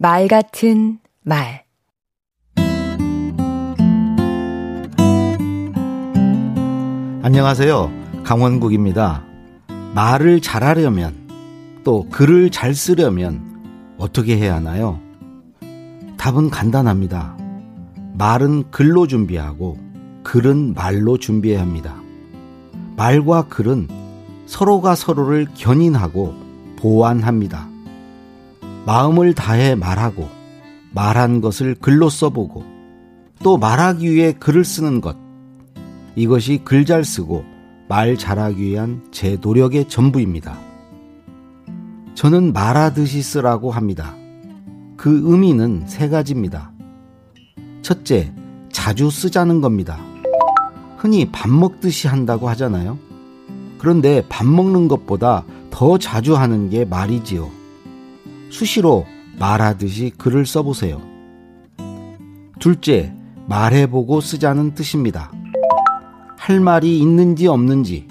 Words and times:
말 0.00 0.28
같은 0.28 1.00
말 1.24 1.64
안녕하세요. 7.24 8.22
강원국입니다. 8.22 9.24
말을 9.96 10.40
잘하려면 10.40 11.16
또 11.82 12.08
글을 12.10 12.50
잘 12.50 12.76
쓰려면 12.76 13.96
어떻게 13.98 14.36
해야 14.36 14.54
하나요? 14.54 15.00
답은 16.16 16.50
간단합니다. 16.50 17.36
말은 18.14 18.70
글로 18.70 19.08
준비하고 19.08 19.78
글은 20.22 20.74
말로 20.74 21.18
준비해야 21.18 21.60
합니다. 21.60 21.96
말과 22.96 23.48
글은 23.48 23.88
서로가 24.46 24.94
서로를 24.94 25.48
견인하고 25.56 26.36
보완합니다. 26.78 27.67
마음을 28.88 29.34
다해 29.34 29.74
말하고 29.74 30.30
말한 30.94 31.42
것을 31.42 31.74
글로 31.74 32.08
써보고 32.08 32.64
또 33.42 33.58
말하기 33.58 34.10
위해 34.10 34.32
글을 34.32 34.64
쓰는 34.64 35.02
것. 35.02 35.14
이것이 36.16 36.62
글 36.64 36.86
잘 36.86 37.04
쓰고 37.04 37.44
말 37.86 38.16
잘하기 38.16 38.64
위한 38.64 39.02
제 39.12 39.36
노력의 39.42 39.90
전부입니다. 39.90 40.58
저는 42.14 42.54
말하듯이 42.54 43.20
쓰라고 43.20 43.72
합니다. 43.72 44.14
그 44.96 45.20
의미는 45.22 45.82
세 45.86 46.08
가지입니다. 46.08 46.72
첫째, 47.82 48.32
자주 48.72 49.10
쓰자는 49.10 49.60
겁니다. 49.60 49.98
흔히 50.96 51.26
밥 51.30 51.50
먹듯이 51.50 52.08
한다고 52.08 52.48
하잖아요. 52.48 52.98
그런데 53.76 54.24
밥 54.30 54.46
먹는 54.46 54.88
것보다 54.88 55.44
더 55.70 55.98
자주 55.98 56.36
하는 56.36 56.70
게 56.70 56.86
말이지요. 56.86 57.57
수시로 58.50 59.06
말하듯이 59.38 60.12
글을 60.16 60.46
써보세요. 60.46 61.00
둘째, 62.58 63.12
말해보고 63.46 64.20
쓰자는 64.20 64.74
뜻입니다. 64.74 65.30
할 66.36 66.60
말이 66.60 66.98
있는지 66.98 67.46
없는지, 67.46 68.08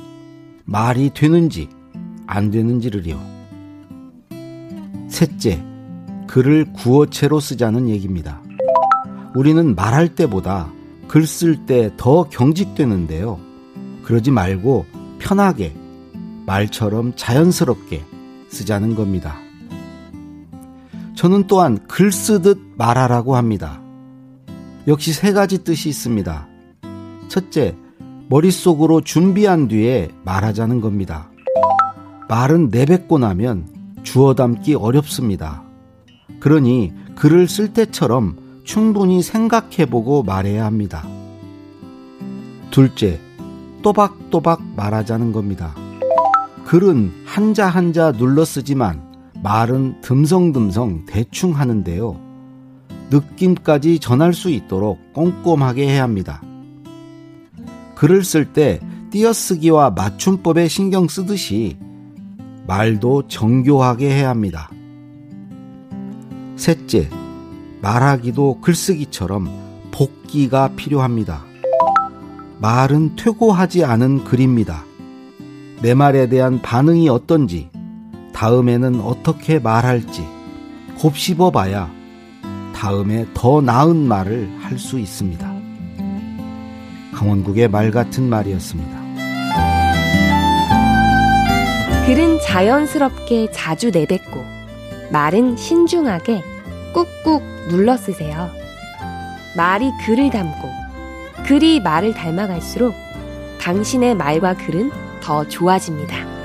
말이 0.66 1.12
되는지 1.14 1.70
안 2.26 2.52
되는지를요. 2.52 3.20
셋째, 5.10 5.64
글을 6.28 6.74
구어체로 6.74 7.40
쓰자는 7.40 7.90
얘기입니다. 7.90 8.42
우리는 9.36 9.76
말할 9.76 10.16
때보다 10.16 10.72
글 11.08 11.24
쓸 11.24 11.66
때 11.66 11.90
더 11.98 12.24
경직되는데요. 12.30 13.40
그러지 14.04 14.32
말고 14.32 14.86
편하게, 15.20 15.74
말처럼 16.46 17.14
자연스럽게 17.16 18.04
쓰자는 18.50 18.96
겁니다. 18.96 19.38
저는 21.18 21.48
또한 21.48 21.80
글 21.88 22.12
쓰듯 22.12 22.60
말하라고 22.78 23.36
합니다. 23.36 23.82
역시 24.88 25.14
세 25.14 25.34
가지 25.34 25.64
뜻이 25.64 25.90
있습니다. 25.90 26.48
첫째, 27.28 27.76
머릿속으로 28.30 29.02
준비한 29.02 29.68
뒤에 29.68 30.10
말하자는 30.24 30.80
겁니다. 30.80 31.32
말은 32.30 32.70
내뱉고 32.70 33.18
나면 33.18 33.68
주워 34.04 34.36
담기 34.36 34.76
어렵습니다. 34.76 35.64
그러니 36.40 36.94
글을 37.16 37.48
쓸 37.48 37.74
때처럼 37.74 38.38
충분히 38.64 39.24
생각해보고 39.24 40.22
말해야 40.22 40.66
합니다. 40.66 41.04
둘째, 42.70 43.20
또박또박 43.82 44.62
말하자는 44.76 45.32
겁니다. 45.32 45.74
글은 46.66 47.12
한자 47.26 47.68
한자 47.68 48.12
눌러 48.12 48.46
쓰지만 48.46 49.07
말은 49.44 50.02
듬성듬성 50.02 51.06
대충 51.06 51.56
하는데요. 51.56 52.20
느낌까지 53.10 54.00
전할 54.00 54.34
수 54.34 54.50
있도록 54.50 55.14
꼼꼼하게 55.14 55.88
해야 55.88 56.04
합니다. 56.04 56.42
글을 57.96 58.24
쓸 58.24 58.54
때 58.54 58.80
띄어쓰기와 59.12 59.92
맞춤법에 59.92 60.68
신경 60.68 61.08
쓰듯이 61.08 61.78
말도 62.68 63.28
정교하게 63.28 64.10
해야 64.10 64.30
합니다. 64.30 64.70
셋째, 66.58 67.10
말하기도 67.82 68.60
글쓰기처럼 68.62 69.48
복기가 69.92 70.76
필요합니다. 70.76 71.46
말은 72.60 73.16
퇴고하지 73.16 73.86
않은 73.86 74.26
글입니다. 74.26 74.84
내 75.82 75.94
말에 75.94 76.28
대한 76.28 76.62
반응이 76.62 77.08
어떤지, 77.08 77.70
다음에는 78.38 79.02
어떻게 79.02 79.58
말할지 79.58 80.24
곱씹어 81.00 81.50
봐야 81.50 81.90
다음에 82.76 83.26
더 83.34 83.62
나은 83.62 84.08
말을 84.08 84.48
할 84.62 84.78
수 84.78 85.00
있습니다. 85.00 85.56
강원국의 87.16 87.68
말 87.68 87.90
같은 87.90 88.30
말이었습니다. 88.30 88.96
글은 92.06 92.40
자연스럽게 92.46 93.50
자주 93.52 93.90
내뱉고 93.90 94.40
말은 95.12 95.58
신중하게 95.58 96.44
꾹꾹 96.94 97.42
눌러 97.70 97.98
쓰세요. 97.98 98.52
말이 99.56 99.90
글을 100.06 100.30
닮고 100.30 100.70
글이 101.48 101.80
말을 101.80 102.14
닮아갈수록 102.14 102.94
당신의 103.60 104.16
말과 104.16 104.54
글은 104.54 104.92
더 105.24 105.48
좋아집니다. 105.48 106.37